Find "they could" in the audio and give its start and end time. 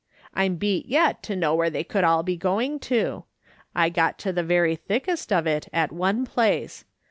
1.69-2.03